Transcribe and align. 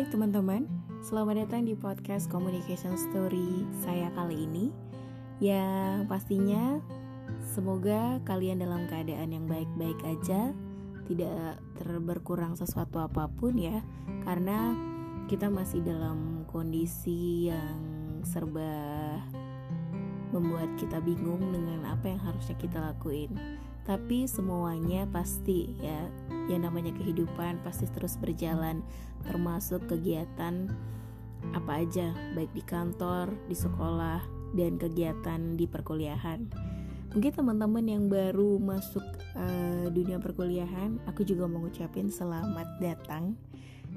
Hai 0.00 0.08
teman-teman, 0.08 0.64
selamat 1.04 1.44
datang 1.44 1.68
di 1.68 1.76
podcast 1.76 2.24
Communication 2.32 2.96
Story 2.96 3.68
saya 3.84 4.08
kali 4.16 4.48
ini. 4.48 4.72
Yang 5.44 6.08
pastinya 6.08 6.80
semoga 7.52 8.16
kalian 8.24 8.64
dalam 8.64 8.88
keadaan 8.88 9.28
yang 9.28 9.44
baik-baik 9.44 10.00
aja 10.08 10.56
Tidak 11.04 11.60
terberkurang 11.76 12.56
sesuatu 12.56 12.96
apa 12.96 13.28
pun 13.28 13.60
ya 13.60 13.84
Karena 14.24 14.72
kita 15.28 15.52
masih 15.52 15.84
dalam 15.84 16.48
kondisi 16.48 17.52
yang 17.52 18.24
serba 18.24 19.20
membuat 20.32 20.80
kita 20.80 20.96
bingung 21.04 21.44
dengan 21.52 21.92
apa 21.92 22.08
yang 22.08 22.24
harusnya 22.24 22.56
kita 22.56 22.80
lakuin 22.80 23.36
tapi 23.88 24.28
semuanya 24.28 25.08
pasti 25.08 25.72
ya 25.80 26.06
yang 26.50 26.66
namanya 26.66 26.90
kehidupan 26.98 27.62
pasti 27.62 27.86
terus 27.94 28.18
berjalan 28.18 28.82
termasuk 29.24 29.86
kegiatan 29.86 30.70
apa 31.56 31.82
aja 31.84 32.12
baik 32.36 32.52
di 32.52 32.62
kantor, 32.64 33.32
di 33.48 33.56
sekolah 33.56 34.20
dan 34.52 34.76
kegiatan 34.76 35.56
di 35.56 35.64
perkuliahan. 35.64 36.46
Mungkin 37.10 37.32
teman-teman 37.34 37.84
yang 37.90 38.06
baru 38.06 38.62
masuk 38.62 39.02
uh, 39.34 39.86
dunia 39.90 40.22
perkuliahan, 40.22 41.02
aku 41.10 41.26
juga 41.26 41.50
mau 41.50 41.58
ngucapin 41.58 42.06
selamat 42.06 42.78
datang 42.78 43.34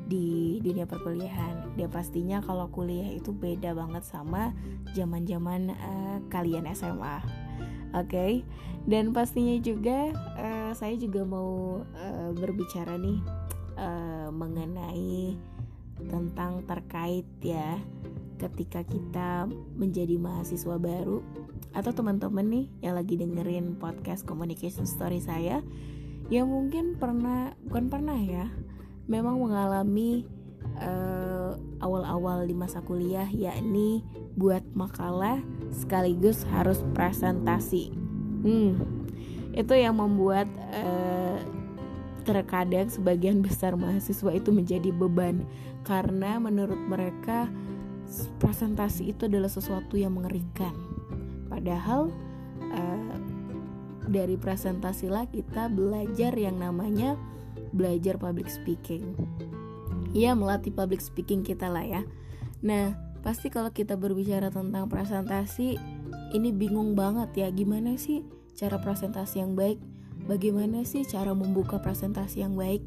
di 0.09 0.57
dunia 0.65 0.89
perkuliahan. 0.89 1.77
Dan 1.77 1.93
pastinya 1.93 2.41
kalau 2.41 2.65
kuliah 2.73 3.13
itu 3.13 3.29
beda 3.29 3.77
banget 3.77 4.01
sama 4.01 4.49
zaman-zaman 4.97 5.77
uh, 5.77 6.17
kalian 6.33 6.65
SMA. 6.73 7.42
Oke, 7.93 8.09
okay? 8.09 8.31
dan 8.89 9.13
pastinya 9.13 9.53
juga 9.61 10.09
uh, 10.35 10.71
saya 10.73 10.97
juga 10.97 11.21
mau 11.21 11.81
uh, 11.85 12.29
berbicara 12.33 12.97
nih 12.97 13.21
uh, 13.77 14.33
mengenai 14.33 15.37
tentang 16.09 16.65
terkait 16.65 17.29
ya 17.39 17.77
ketika 18.41 18.81
kita 18.83 19.45
menjadi 19.77 20.17
mahasiswa 20.17 20.75
baru 20.81 21.21
atau 21.71 21.91
teman-teman 21.93 22.43
nih 22.49 22.65
yang 22.81 22.97
lagi 22.97 23.15
dengerin 23.15 23.77
podcast 23.77 24.25
communication 24.25 24.83
story 24.89 25.21
saya 25.21 25.61
yang 26.27 26.49
mungkin 26.49 26.97
pernah 26.97 27.53
bukan 27.69 27.87
pernah 27.93 28.17
ya 28.17 28.49
memang 29.07 29.37
mengalami 29.37 30.25
awal 30.81 31.42
awal-awal 31.81 32.45
di 32.47 32.55
masa 32.55 32.79
kuliah 32.83 33.27
yakni 33.29 34.01
buat 34.37 34.63
makalah 34.73 35.41
sekaligus 35.69 36.45
harus 36.53 36.81
presentasi. 36.97 37.93
Hmm, 38.43 38.77
itu 39.53 39.73
yang 39.77 40.01
membuat 40.01 40.49
uh, 40.73 41.37
terkadang 42.23 42.87
sebagian 42.87 43.43
besar 43.43 43.75
mahasiswa 43.75 44.31
itu 44.31 44.49
menjadi 44.49 44.89
beban 44.95 45.43
karena 45.83 46.39
menurut 46.39 46.79
mereka 46.79 47.51
presentasi 48.39 49.11
itu 49.11 49.27
adalah 49.27 49.51
sesuatu 49.51 49.99
yang 49.99 50.15
mengerikan. 50.15 50.73
Padahal 51.51 52.09
uh, 52.71 53.15
dari 54.07 54.35
presentasi 54.35 55.07
lah 55.07 55.27
kita 55.29 55.71
belajar 55.71 56.35
yang 56.35 56.59
namanya 56.59 57.15
belajar 57.71 58.19
public 58.19 58.49
speaking. 58.51 59.15
Ya 60.13 60.37
melatih 60.37 60.69
public 60.69 61.01
speaking 61.01 61.41
kita 61.41 61.67
lah 61.67 61.81
ya. 61.81 62.01
Nah 62.61 62.93
pasti 63.25 63.49
kalau 63.49 63.73
kita 63.73 63.97
berbicara 63.97 64.53
tentang 64.53 64.85
presentasi 64.85 65.79
ini 66.33 66.49
bingung 66.53 66.93
banget 66.93 67.29
ya 67.33 67.47
gimana 67.49 67.97
sih 67.97 68.21
cara 68.53 68.77
presentasi 68.77 69.41
yang 69.41 69.57
baik? 69.57 69.81
Bagaimana 70.29 70.85
sih 70.87 71.03
cara 71.03 71.33
membuka 71.33 71.81
presentasi 71.81 72.45
yang 72.45 72.53
baik? 72.53 72.85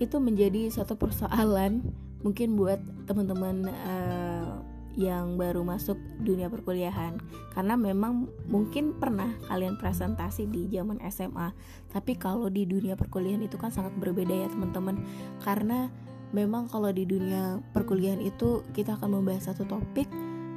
Itu 0.00 0.22
menjadi 0.22 0.70
satu 0.72 0.96
persoalan 0.96 1.84
mungkin 2.24 2.56
buat 2.56 2.80
teman-teman 3.04 3.68
uh, 3.68 4.62
yang 4.98 5.38
baru 5.38 5.62
masuk 5.62 5.98
dunia 6.22 6.48
perkuliahan. 6.48 7.20
Karena 7.52 7.74
memang 7.74 8.30
mungkin 8.48 8.96
pernah 8.96 9.28
kalian 9.46 9.76
presentasi 9.76 10.46
di 10.46 10.70
zaman 10.72 11.02
SMA 11.10 11.52
tapi 11.90 12.14
kalau 12.14 12.46
di 12.46 12.64
dunia 12.64 12.94
perkuliahan 12.94 13.42
itu 13.42 13.58
kan 13.58 13.74
sangat 13.74 13.92
berbeda 13.98 14.32
ya 14.32 14.48
teman-teman. 14.48 15.02
Karena 15.42 15.90
memang 16.30 16.70
kalau 16.70 16.90
di 16.94 17.06
dunia 17.06 17.58
perkuliahan 17.74 18.22
itu 18.22 18.62
kita 18.70 18.98
akan 18.98 19.20
membahas 19.20 19.50
satu 19.50 19.66
topik 19.66 20.06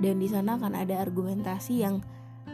dan 0.02 0.22
di 0.22 0.28
sana 0.30 0.58
akan 0.58 0.74
ada 0.78 1.02
argumentasi 1.02 1.82
yang 1.82 2.02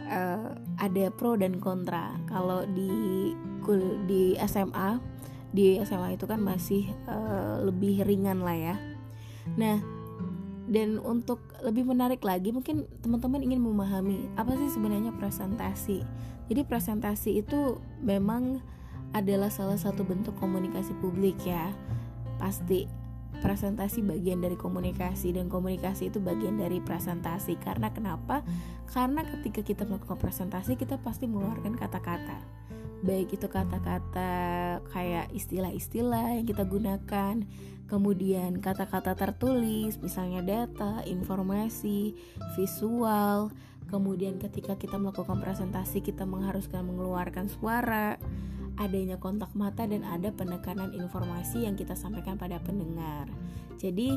uh, 0.10 0.56
ada 0.80 1.12
pro 1.12 1.36
dan 1.36 1.60
kontra. 1.60 2.16
Kalau 2.28 2.64
di 2.70 3.34
di 4.10 4.34
SMA 4.50 4.98
di 5.50 5.82
SMA 5.82 6.18
itu 6.18 6.26
kan 6.30 6.42
masih 6.42 6.90
uh, 7.10 7.62
lebih 7.66 8.06
ringan 8.06 8.46
lah 8.46 8.58
ya. 8.58 8.76
Nah, 9.58 9.82
dan 10.70 11.02
untuk 11.02 11.42
lebih 11.66 11.90
menarik 11.90 12.22
lagi 12.22 12.54
mungkin 12.54 12.86
teman-teman 13.02 13.42
ingin 13.42 13.62
memahami 13.62 14.30
apa 14.38 14.54
sih 14.54 14.70
sebenarnya 14.70 15.14
presentasi. 15.18 16.06
Jadi 16.50 16.62
presentasi 16.66 17.42
itu 17.42 17.82
memang 18.02 18.62
adalah 19.14 19.50
salah 19.50 19.78
satu 19.78 20.06
bentuk 20.06 20.38
komunikasi 20.38 20.94
publik 21.02 21.38
ya. 21.46 21.74
Pasti 22.38 22.99
presentasi 23.40 24.04
bagian 24.04 24.44
dari 24.44 24.60
komunikasi 24.60 25.36
dan 25.36 25.48
komunikasi 25.48 26.12
itu 26.12 26.20
bagian 26.20 26.60
dari 26.60 26.84
presentasi. 26.84 27.58
Karena 27.60 27.90
kenapa? 27.90 28.44
Karena 28.92 29.24
ketika 29.26 29.64
kita 29.64 29.84
melakukan 29.88 30.20
presentasi 30.20 30.76
kita 30.76 31.00
pasti 31.00 31.26
mengeluarkan 31.26 31.76
kata-kata. 31.76 32.40
Baik 33.00 33.40
itu 33.40 33.48
kata-kata 33.48 34.32
kayak 34.92 35.32
istilah-istilah 35.32 36.36
yang 36.36 36.44
kita 36.44 36.68
gunakan 36.68 37.48
kemudian 37.88 38.60
kata-kata 38.62 39.18
tertulis 39.18 39.98
misalnya 39.98 40.44
data 40.46 41.02
informasi 41.08 42.14
visual. 42.60 43.50
Kemudian 43.90 44.38
ketika 44.38 44.78
kita 44.78 45.02
melakukan 45.02 45.42
presentasi 45.42 46.06
kita 46.06 46.22
mengharuskan 46.28 46.86
mengeluarkan 46.86 47.50
suara 47.50 48.22
adanya 48.80 49.20
kontak 49.20 49.52
mata 49.52 49.84
dan 49.84 50.08
ada 50.08 50.32
penekanan 50.32 50.96
informasi 50.96 51.68
yang 51.68 51.76
kita 51.76 52.00
sampaikan 52.00 52.40
pada 52.40 52.64
pendengar. 52.64 53.28
Jadi, 53.76 54.16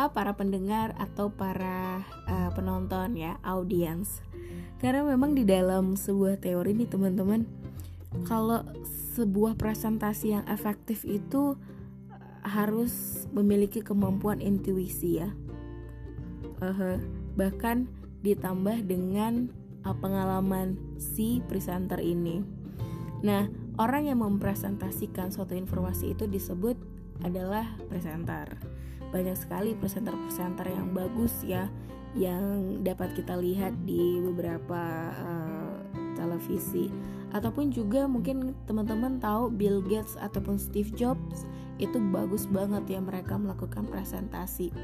ah, 0.00 0.08
para 0.08 0.32
pendengar 0.32 0.96
atau 0.96 1.28
para 1.28 2.00
uh, 2.24 2.50
penonton 2.56 3.14
ya, 3.14 3.36
audiens. 3.44 4.24
Karena 4.80 5.04
memang 5.04 5.36
di 5.36 5.44
dalam 5.44 5.94
sebuah 5.94 6.40
teori 6.40 6.72
nih 6.72 6.88
teman-teman, 6.88 7.44
kalau 8.24 8.64
sebuah 9.14 9.60
presentasi 9.60 10.40
yang 10.40 10.44
efektif 10.48 11.04
itu 11.04 11.60
harus 12.40 13.26
memiliki 13.34 13.84
kemampuan 13.84 14.40
intuisi 14.40 15.20
ya. 15.20 15.28
Uh, 16.64 16.96
bahkan 17.36 17.86
ditambah 18.24 18.88
dengan 18.88 19.52
uh, 19.84 19.94
pengalaman 19.94 20.80
si 20.96 21.44
presenter 21.46 22.00
ini. 22.00 22.42
Nah, 23.22 23.67
Orang 23.78 24.10
yang 24.10 24.18
mempresentasikan 24.26 25.30
suatu 25.30 25.54
informasi 25.54 26.18
itu 26.18 26.26
disebut 26.26 26.74
adalah 27.22 27.62
presenter. 27.86 28.58
Banyak 29.14 29.38
sekali 29.38 29.78
presenter-presenter 29.78 30.66
yang 30.66 30.90
bagus 30.90 31.32
ya 31.46 31.70
yang 32.18 32.82
dapat 32.82 33.14
kita 33.14 33.38
lihat 33.38 33.70
di 33.86 34.18
beberapa 34.18 35.14
uh, 35.14 35.78
televisi 36.18 36.90
ataupun 37.30 37.70
juga 37.70 38.10
mungkin 38.10 38.56
teman-teman 38.66 39.22
tahu 39.22 39.52
Bill 39.52 39.84
Gates 39.84 40.18
ataupun 40.18 40.58
Steve 40.58 40.90
Jobs 40.98 41.46
itu 41.78 42.00
bagus 42.10 42.50
banget 42.50 42.98
ya 42.98 42.98
mereka 42.98 43.38
melakukan 43.38 43.86
presentasi 43.86 44.74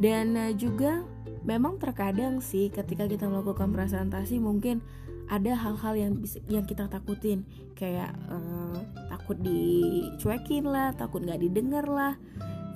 dan 0.00 0.38
uh, 0.38 0.54
juga 0.54 1.04
memang 1.44 1.76
terkadang 1.76 2.40
sih 2.40 2.72
ketika 2.72 3.04
kita 3.10 3.28
melakukan 3.28 3.74
presentasi 3.74 4.40
mungkin 4.40 4.80
ada 5.28 5.56
hal-hal 5.56 5.94
yang 5.96 6.12
bisa, 6.20 6.40
yang 6.48 6.64
kita 6.68 6.88
takutin. 6.88 7.44
Kayak 7.74 8.12
uh, 8.28 8.78
takut 9.08 9.38
dicuekin 9.40 10.64
lah 10.68 10.92
takut 10.94 11.22
nggak 11.24 11.40
didengar 11.40 11.86
lah. 11.88 12.14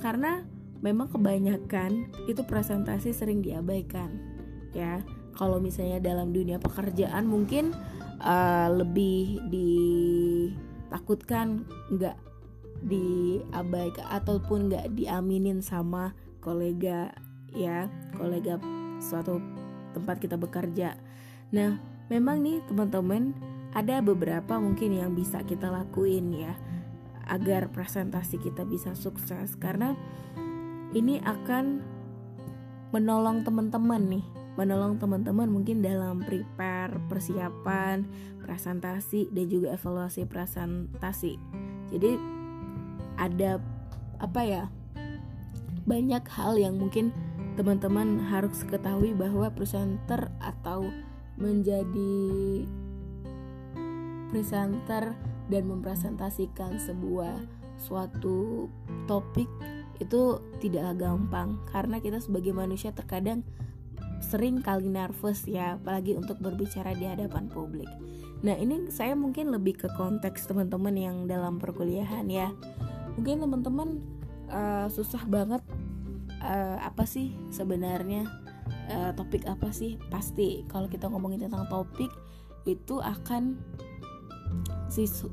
Karena 0.00 0.42
memang 0.78 1.10
kebanyakan 1.10 2.06
itu 2.30 2.42
presentasi 2.46 3.10
sering 3.12 3.42
diabaikan 3.42 4.08
ya. 4.72 5.02
Kalau 5.38 5.62
misalnya 5.62 6.02
dalam 6.02 6.34
dunia 6.34 6.58
pekerjaan 6.58 7.26
mungkin 7.30 7.70
uh, 8.18 8.68
lebih 8.74 9.38
ditakutkan 10.90 11.62
nggak 11.94 12.16
diabaikan 12.78 14.06
ataupun 14.06 14.70
nggak 14.70 14.94
diaminin 14.94 15.62
sama 15.62 16.14
kolega 16.42 17.14
ya. 17.54 17.86
Kolega 18.18 18.58
suatu 18.98 19.38
tempat 19.94 20.18
kita 20.18 20.34
bekerja. 20.38 20.98
Nah 21.54 21.97
Memang 22.08 22.40
nih 22.40 22.64
teman-teman 22.68 23.36
ada 23.76 24.00
beberapa 24.00 24.56
mungkin 24.56 24.96
yang 24.96 25.12
bisa 25.12 25.44
kita 25.44 25.68
lakuin 25.68 26.32
ya 26.32 26.56
agar 27.28 27.68
presentasi 27.68 28.40
kita 28.40 28.64
bisa 28.64 28.96
sukses. 28.96 29.56
Karena 29.60 29.92
ini 30.96 31.20
akan 31.20 31.84
menolong 32.96 33.44
teman-teman 33.44 34.02
nih 34.08 34.24
menolong 34.58 34.98
teman-teman 34.98 35.46
mungkin 35.46 35.86
dalam 35.86 36.18
prepare 36.18 36.98
persiapan 37.06 38.02
presentasi 38.42 39.30
dan 39.30 39.46
juga 39.46 39.78
evaluasi 39.78 40.26
presentasi. 40.26 41.38
Jadi 41.94 42.18
ada 43.14 43.62
apa 44.18 44.42
ya 44.42 44.64
banyak 45.86 46.26
hal 46.26 46.58
yang 46.58 46.74
mungkin 46.74 47.14
teman-teman 47.54 48.18
harus 48.18 48.66
ketahui 48.66 49.14
bahwa 49.14 49.46
presenter 49.54 50.26
atau 50.42 50.90
menjadi 51.38 52.66
presenter 54.28 55.16
dan 55.48 55.62
mempresentasikan 55.64 56.76
sebuah 56.76 57.46
suatu 57.80 58.68
topik 59.08 59.48
itu 59.98 60.38
tidaklah 60.62 60.94
gampang 60.94 61.58
karena 61.70 61.98
kita 61.98 62.22
sebagai 62.22 62.54
manusia 62.54 62.94
terkadang 62.94 63.42
sering 64.18 64.60
kali 64.60 64.90
nervous 64.90 65.46
ya 65.46 65.78
apalagi 65.78 66.14
untuk 66.18 66.38
berbicara 66.42 66.94
di 66.94 67.06
hadapan 67.06 67.46
publik. 67.50 67.88
Nah 68.42 68.54
ini 68.54 68.90
saya 68.90 69.14
mungkin 69.18 69.50
lebih 69.50 69.78
ke 69.78 69.88
konteks 69.94 70.46
teman-teman 70.46 70.94
yang 70.94 71.16
dalam 71.26 71.58
perkuliahan 71.58 72.26
ya. 72.30 72.54
Mungkin 73.18 73.42
teman-teman 73.42 73.88
uh, 74.50 74.86
susah 74.90 75.22
banget 75.26 75.62
uh, 76.42 76.78
apa 76.82 77.06
sih 77.06 77.34
sebenarnya 77.50 78.26
uh, 78.90 79.12
topik 79.16 79.44
apa 79.48 79.72
sih? 79.72 80.00
Pasti 80.08 80.64
kalau 80.68 80.86
kita 80.86 81.08
ngomongin 81.08 81.46
tentang 81.48 81.68
topik 81.68 82.10
itu 82.68 83.00
akan 83.00 83.56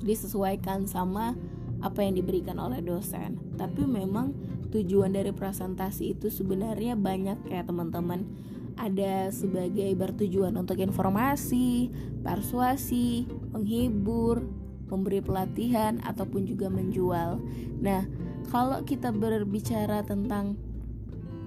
disesuaikan 0.04 0.86
sama 0.88 1.36
apa 1.84 2.04
yang 2.04 2.18
diberikan 2.20 2.60
oleh 2.60 2.84
dosen. 2.84 3.40
Tapi 3.56 3.84
memang 3.84 4.36
tujuan 4.72 5.16
dari 5.16 5.32
presentasi 5.32 6.18
itu 6.18 6.28
sebenarnya 6.28 6.98
banyak 7.00 7.48
ya 7.48 7.64
teman-teman. 7.64 8.28
Ada 8.76 9.32
sebagai 9.32 9.88
bertujuan 9.96 10.52
untuk 10.60 10.84
informasi, 10.84 11.88
persuasi, 12.28 13.24
menghibur, 13.56 14.44
memberi 14.92 15.24
pelatihan 15.24 16.04
ataupun 16.04 16.44
juga 16.44 16.68
menjual. 16.68 17.40
Nah, 17.80 18.04
kalau 18.52 18.84
kita 18.84 19.16
berbicara 19.16 20.04
tentang 20.04 20.60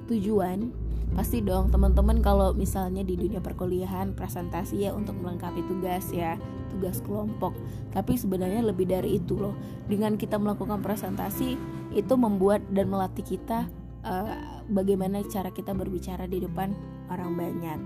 tujuan, 0.09 0.73
pasti 1.17 1.43
dong 1.43 1.73
teman-teman 1.73 2.21
kalau 2.21 2.53
misalnya 2.55 3.03
di 3.03 3.19
dunia 3.19 3.43
perkuliahan 3.43 4.15
presentasi 4.15 4.87
ya 4.87 4.91
untuk 4.95 5.19
melengkapi 5.19 5.65
tugas 5.67 6.09
ya 6.13 6.37
tugas 6.71 7.01
kelompok. 7.03 7.57
Tapi 7.91 8.15
sebenarnya 8.15 8.63
lebih 8.63 8.87
dari 8.87 9.19
itu 9.19 9.35
loh. 9.35 9.57
Dengan 9.89 10.15
kita 10.15 10.39
melakukan 10.39 10.85
presentasi 10.85 11.59
itu 11.97 12.15
membuat 12.15 12.63
dan 12.71 12.93
melatih 12.93 13.25
kita 13.25 13.67
uh, 14.05 14.63
bagaimana 14.69 15.25
cara 15.27 15.51
kita 15.51 15.73
berbicara 15.73 16.29
di 16.29 16.45
depan 16.45 16.77
orang 17.09 17.35
banyak. 17.35 17.81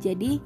Jadi 0.00 0.40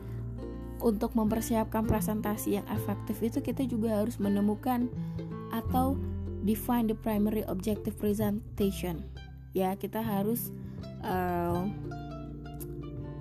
untuk 0.82 1.14
mempersiapkan 1.16 1.86
presentasi 1.86 2.60
yang 2.60 2.66
efektif 2.68 3.22
itu 3.22 3.38
kita 3.40 3.64
juga 3.64 4.02
harus 4.02 4.18
menemukan 4.18 4.90
atau 5.54 5.94
define 6.44 6.90
the 6.90 6.96
primary 6.98 7.46
objective 7.46 7.94
presentation. 7.96 9.06
Ya 9.54 9.78
kita 9.78 10.02
harus 10.02 10.50
uh, 11.06 11.64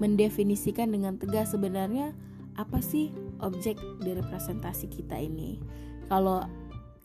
mendefinisikan 0.04 0.92
dengan 0.92 1.16
tegas 1.16 1.56
sebenarnya 1.56 2.12
apa 2.60 2.84
sih 2.84 3.16
objek 3.40 3.80
dari 4.04 4.20
presentasi 4.20 4.92
kita 4.92 5.16
ini. 5.16 5.64
Kalau 6.12 6.44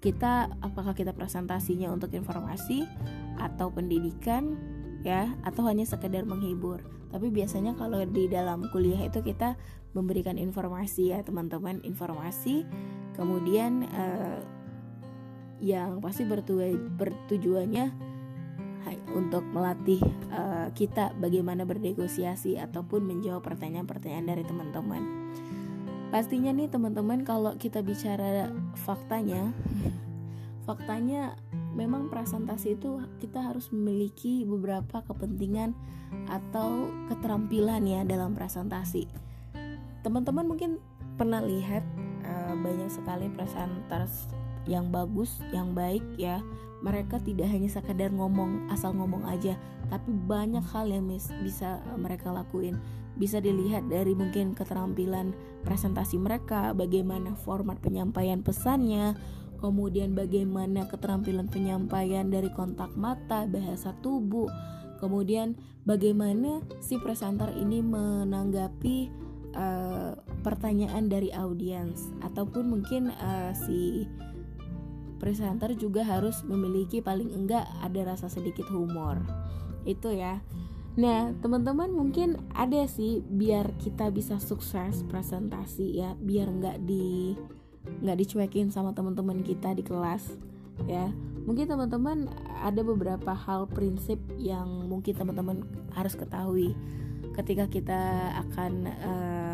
kita 0.03 0.51
apakah 0.59 0.99
kita 0.99 1.15
presentasinya 1.15 1.95
untuk 1.95 2.11
informasi 2.11 2.83
atau 3.39 3.71
pendidikan 3.71 4.59
ya 5.07 5.31
atau 5.47 5.63
hanya 5.71 5.87
sekedar 5.87 6.27
menghibur. 6.27 6.83
Tapi 7.15 7.31
biasanya 7.31 7.79
kalau 7.79 8.03
di 8.03 8.27
dalam 8.27 8.67
kuliah 8.75 9.07
itu 9.07 9.23
kita 9.23 9.55
memberikan 9.95 10.35
informasi 10.35 11.15
ya 11.15 11.23
teman-teman, 11.23 11.79
informasi 11.87 12.67
kemudian 13.15 13.87
eh, 13.89 14.43
yang 15.63 16.03
pasti 16.03 16.27
bertujuannya 16.27 18.08
untuk 19.13 19.43
melatih 19.51 20.01
uh, 20.31 20.71
kita 20.73 21.17
bagaimana 21.19 21.65
bernegosiasi 21.65 22.61
ataupun 22.61 23.05
menjawab 23.05 23.45
pertanyaan-pertanyaan 23.45 24.27
dari 24.37 24.45
teman-teman. 24.45 25.03
Pastinya 26.09 26.53
nih 26.57 26.73
teman-teman 26.73 27.21
kalau 27.27 27.53
kita 27.61 27.85
bicara 27.85 28.49
faktanya, 28.81 29.53
faktanya 30.69 31.37
memang 31.77 32.09
presentasi 32.09 32.81
itu 32.81 33.05
kita 33.21 33.45
harus 33.45 33.69
memiliki 33.71 34.43
beberapa 34.49 35.05
kepentingan 35.05 35.77
atau 36.33 36.89
keterampilan 37.13 37.85
ya 37.85 38.01
dalam 38.09 38.33
presentasi. 38.33 39.05
Teman-teman 40.01 40.49
mungkin 40.49 40.81
pernah 41.21 41.45
lihat 41.45 41.85
uh, 42.25 42.55
banyak 42.57 42.89
sekali 42.89 43.29
presenter 43.35 44.09
yang 44.69 44.93
bagus, 44.93 45.41
yang 45.51 45.73
baik 45.73 46.05
ya. 46.21 46.45
Mereka 46.79 47.19
tidak 47.27 47.51
hanya 47.51 47.67
sekadar 47.67 48.15
ngomong 48.15 48.71
asal 48.71 48.95
ngomong 48.95 49.27
aja, 49.27 49.59
tapi 49.91 50.15
banyak 50.15 50.63
hal 50.71 50.87
yang 50.87 51.11
bisa 51.43 51.83
mereka 51.99 52.31
lakuin. 52.31 52.79
Bisa 53.19 53.43
dilihat 53.43 53.91
dari 53.91 54.15
mungkin 54.15 54.55
keterampilan 54.55 55.35
presentasi 55.67 56.23
mereka, 56.23 56.71
bagaimana 56.79 57.35
format 57.35 57.83
penyampaian 57.83 58.47
pesannya, 58.47 59.19
kemudian 59.59 60.15
bagaimana 60.15 60.87
keterampilan 60.87 61.51
penyampaian 61.51 62.31
dari 62.31 62.47
kontak 62.55 62.95
mata, 62.95 63.43
bahasa 63.51 63.91
tubuh, 63.99 64.47
kemudian 65.03 65.59
bagaimana 65.83 66.63
si 66.79 66.95
presenter 67.03 67.51
ini 67.59 67.83
menanggapi 67.83 69.11
uh, 69.59 70.15
pertanyaan 70.47 71.11
dari 71.11 71.35
audiens 71.35 72.15
ataupun 72.23 72.71
mungkin 72.71 73.11
uh, 73.19 73.51
si 73.51 74.07
presenter 75.19 75.75
juga 75.75 76.07
harus 76.07 76.41
memiliki 76.47 77.03
paling 77.03 77.35
enggak 77.35 77.67
ada 77.83 78.15
rasa 78.15 78.31
sedikit 78.31 78.67
humor. 78.71 79.21
Itu 79.85 80.15
ya. 80.15 80.41
Nah 80.99 81.35
teman-teman 81.39 81.95
mungkin 81.95 82.39
ada 82.55 82.87
sih 82.91 83.23
biar 83.23 83.77
kita 83.79 84.11
bisa 84.11 84.43
sukses 84.43 85.07
presentasi 85.07 86.03
ya 86.03 86.19
biar 86.19 86.51
enggak 86.51 86.83
di 86.83 87.39
nggak 88.03 88.19
dicuekin 88.19 88.69
sama 88.71 88.95
teman-teman 88.95 89.43
kita 89.43 89.75
di 89.75 89.83
kelas 89.87 90.35
ya. 90.87 91.11
Mungkin 91.49 91.65
teman-teman 91.65 92.29
ada 92.61 92.85
beberapa 92.85 93.33
hal 93.33 93.67
prinsip 93.73 94.21
yang 94.37 94.85
mungkin 94.85 95.17
teman-teman 95.17 95.65
harus 95.97 96.13
ketahui 96.13 96.77
ketika 97.39 97.71
kita 97.71 98.01
akan 98.35 98.73
uh, 98.85 99.48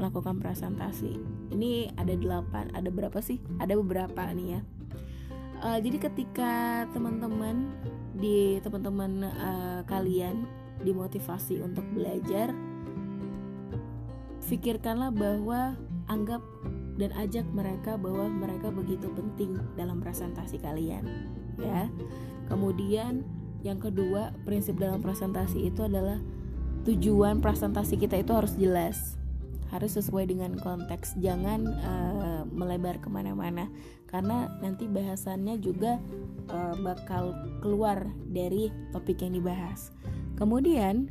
melakukan 0.00 0.40
presentasi. 0.40 1.20
Ini 1.52 1.92
ada 2.00 2.16
delapan 2.16 2.72
ada 2.72 2.88
berapa 2.88 3.20
sih? 3.20 3.36
Ada 3.60 3.76
beberapa 3.76 4.24
nih 4.32 4.56
ya. 4.56 4.60
Uh, 5.60 5.76
jadi 5.76 6.08
ketika 6.08 6.88
teman-teman 6.96 7.68
di 8.16 8.56
teman-teman 8.64 9.28
uh, 9.28 9.84
kalian 9.84 10.48
dimotivasi 10.80 11.60
untuk 11.60 11.84
belajar 11.92 12.48
pikirkanlah 14.50 15.14
bahwa 15.14 15.78
anggap 16.10 16.42
dan 16.98 17.14
ajak 17.14 17.46
mereka 17.54 17.94
bahwa 17.94 18.26
mereka 18.26 18.72
begitu 18.74 19.06
penting 19.14 19.60
dalam 19.78 20.02
presentasi 20.02 20.58
kalian 20.58 21.06
ya. 21.60 21.86
Kemudian 22.50 23.22
yang 23.62 23.78
kedua 23.78 24.32
prinsip 24.48 24.80
dalam 24.80 25.04
presentasi 25.04 25.70
itu 25.70 25.86
adalah 25.86 26.18
tujuan 26.88 27.44
presentasi 27.44 28.00
kita 28.00 28.16
itu 28.18 28.32
harus 28.32 28.56
jelas 28.56 29.19
harus 29.70 29.96
sesuai 29.96 30.30
dengan 30.30 30.58
konteks. 30.58 31.16
Jangan 31.22 31.60
uh, 31.66 32.42
melebar 32.50 32.98
ke 32.98 33.08
mana-mana. 33.08 33.70
Karena 34.10 34.50
nanti 34.58 34.90
bahasannya 34.90 35.62
juga 35.62 36.02
uh, 36.50 36.74
bakal 36.82 37.34
keluar 37.62 38.10
dari 38.30 38.68
topik 38.90 39.22
yang 39.22 39.38
dibahas. 39.38 39.94
Kemudian 40.34 41.10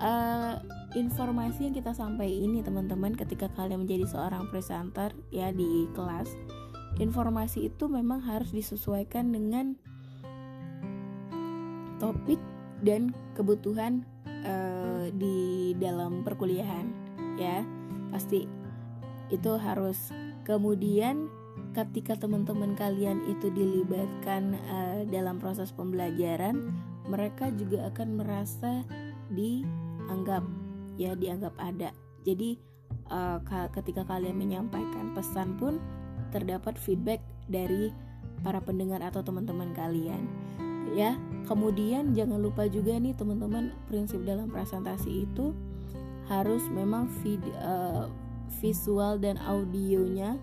uh, 0.00 0.60
informasi 0.96 1.70
yang 1.70 1.74
kita 1.76 1.94
sampaikan 1.94 2.50
ini 2.50 2.58
teman-teman 2.60 3.14
ketika 3.14 3.46
kalian 3.54 3.86
menjadi 3.86 4.10
seorang 4.10 4.50
presenter 4.50 5.14
ya 5.30 5.54
di 5.54 5.86
kelas 5.94 6.34
informasi 6.98 7.70
itu 7.70 7.86
memang 7.86 8.18
harus 8.18 8.50
disesuaikan 8.50 9.30
dengan 9.30 9.78
topik 12.02 12.40
dan 12.82 13.12
kebutuhan 13.36 14.02
uh, 14.26 15.06
di 15.14 15.72
dalam 15.78 16.24
perkuliahan 16.26 17.09
ya 17.40 17.64
pasti 18.12 18.44
itu 19.32 19.50
harus. 19.56 20.12
Kemudian 20.44 21.30
ketika 21.72 22.18
teman-teman 22.18 22.74
kalian 22.74 23.22
itu 23.30 23.48
dilibatkan 23.54 24.58
uh, 24.68 25.00
dalam 25.08 25.38
proses 25.38 25.70
pembelajaran 25.70 26.74
mereka 27.06 27.48
juga 27.54 27.88
akan 27.90 28.08
merasa 28.20 28.84
dianggap 29.32 30.44
ya 31.00 31.16
dianggap 31.16 31.54
ada. 31.56 31.94
Jadi 32.26 32.58
uh, 33.08 33.40
ketika 33.72 34.04
kalian 34.04 34.36
menyampaikan 34.36 35.16
pesan 35.16 35.56
pun 35.56 35.78
terdapat 36.34 36.76
feedback 36.78 37.22
dari 37.50 37.90
para 38.40 38.58
pendengar 38.62 39.00
atau 39.00 39.22
teman-teman 39.22 39.70
kalian 39.72 40.26
ya. 40.94 41.14
Kemudian 41.46 42.14
jangan 42.14 42.38
lupa 42.38 42.70
juga 42.70 42.94
nih 42.94 43.14
teman-teman 43.14 43.74
prinsip 43.90 44.22
dalam 44.22 44.50
presentasi 44.50 45.26
itu 45.26 45.50
harus 46.30 46.62
memang 46.70 47.10
vid, 47.20 47.42
uh, 47.58 48.06
visual 48.62 49.18
dan 49.18 49.34
audionya 49.42 50.38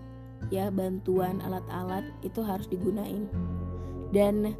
ya 0.52 0.68
bantuan 0.68 1.40
alat-alat 1.40 2.04
itu 2.22 2.44
harus 2.44 2.68
digunain 2.68 3.26
dan 4.12 4.54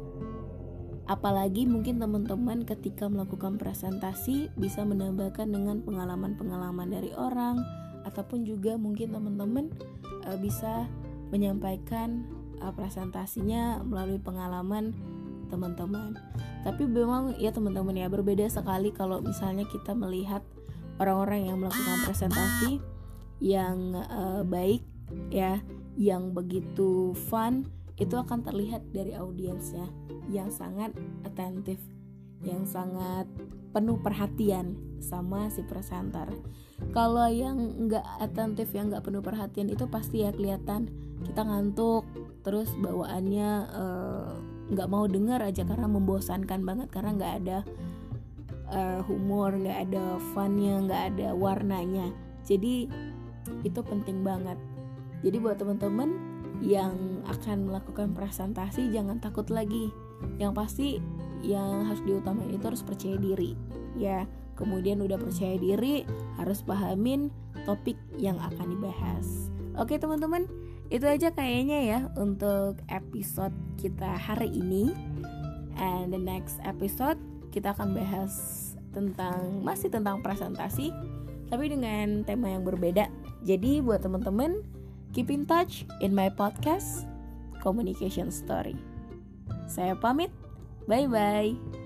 apalagi 1.09 1.65
mungkin 1.65 1.97
teman-teman 1.97 2.65
ketika 2.65 3.09
melakukan 3.09 3.57
presentasi 3.57 4.53
bisa 4.57 4.85
menambahkan 4.85 5.49
dengan 5.49 5.81
pengalaman-pengalaman 5.81 6.89
dari 6.89 7.13
orang 7.17 7.61
ataupun 8.05 8.45
juga 8.45 8.77
mungkin 8.77 9.13
teman-teman 9.13 9.73
uh, 10.29 10.37
bisa 10.37 10.85
menyampaikan 11.33 12.25
uh, 12.61 12.73
presentasinya 12.73 13.81
melalui 13.85 14.21
pengalaman 14.21 14.93
teman-teman. 15.49 16.13
Tapi 16.61 16.85
memang 16.85 17.33
ya 17.41 17.49
teman-teman 17.49 17.97
ya 17.97 18.05
berbeda 18.05 18.45
sekali 18.45 18.93
kalau 18.93 19.17
misalnya 19.25 19.65
kita 19.65 19.97
melihat 19.97 20.45
orang-orang 20.99 21.49
yang 21.49 21.57
melakukan 21.63 22.05
presentasi 22.05 22.83
yang 23.39 23.95
uh, 23.95 24.43
baik 24.43 24.83
ya, 25.31 25.63
yang 25.95 26.35
begitu 26.35 27.15
fun 27.31 27.65
itu 27.99 28.15
akan 28.15 28.43
terlihat 28.43 28.83
dari 28.95 29.15
audiensnya 29.15 29.87
yang 30.31 30.51
sangat 30.51 30.95
atentif, 31.27 31.79
yang 32.43 32.63
sangat 32.63 33.27
penuh 33.75 33.99
perhatian 33.99 34.77
sama 34.99 35.51
si 35.51 35.63
presenter. 35.67 36.27
Kalau 36.95 37.27
yang 37.27 37.87
nggak 37.87 38.05
atentif, 38.23 38.71
yang 38.71 38.91
nggak 38.91 39.03
penuh 39.03 39.19
perhatian 39.19 39.67
itu 39.67 39.83
pasti 39.91 40.23
ya 40.23 40.31
kelihatan 40.31 40.87
kita 41.27 41.43
ngantuk, 41.43 42.07
terus 42.41 42.71
bawaannya 42.79 43.49
eh, 43.67 44.31
nggak 44.69 44.89
mau 44.89 45.03
dengar 45.09 45.43
aja 45.43 45.65
karena 45.67 45.89
membosankan 45.89 46.61
banget 46.63 46.87
karena 46.93 47.11
nggak 47.17 47.33
ada 47.43 47.59
uh, 48.71 49.01
humor, 49.05 49.53
nggak 49.53 49.89
ada 49.89 50.17
funnya, 50.33 50.81
nggak 50.85 51.03
ada 51.15 51.27
warnanya. 51.33 52.09
Jadi 52.45 52.89
itu 53.65 53.79
penting 53.81 54.21
banget. 54.21 54.57
Jadi 55.21 55.37
buat 55.41 55.59
teman-teman 55.59 56.29
yang 56.59 57.23
akan 57.27 57.71
melakukan 57.71 58.11
presentasi 58.11 58.91
jangan 58.91 59.19
takut 59.23 59.47
lagi 59.47 59.91
yang 60.35 60.51
pasti 60.51 60.99
yang 61.39 61.87
harus 61.87 62.03
diutamain 62.03 62.51
itu 62.51 62.67
harus 62.67 62.83
percaya 62.83 63.15
diri 63.15 63.55
ya 63.95 64.27
kemudian 64.59 64.99
udah 64.99 65.15
percaya 65.15 65.55
diri 65.55 66.03
harus 66.35 66.59
pahamin 66.59 67.31
topik 67.63 67.95
yang 68.19 68.35
akan 68.43 68.75
dibahas 68.75 69.47
oke 69.79 69.95
teman-teman 69.95 70.51
itu 70.91 71.07
aja 71.07 71.31
kayaknya 71.31 71.79
ya 71.85 71.99
untuk 72.19 72.83
episode 72.91 73.55
kita 73.79 74.19
hari 74.19 74.51
ini 74.51 74.91
and 75.79 76.11
the 76.11 76.19
next 76.19 76.59
episode 76.67 77.17
kita 77.49 77.73
akan 77.73 77.97
bahas 77.97 78.33
tentang 78.89 79.61
masih 79.61 79.89
tentang 79.93 80.21
presentasi 80.21 80.89
tapi 81.49 81.69
dengan 81.69 82.25
tema 82.25 82.49
yang 82.53 82.65
berbeda 82.65 83.09
jadi 83.45 83.81
buat 83.81 84.01
teman-teman 84.01 84.61
Keep 85.13 85.33
in 85.33 85.45
touch 85.49 85.89
in 86.05 86.13
my 86.13 86.29
podcast 86.29 87.09
Communication 87.65 88.29
Story. 88.29 88.77
Saya 89.65 89.97
pamit. 89.97 90.29
Bye 90.85 91.09
bye. 91.09 91.78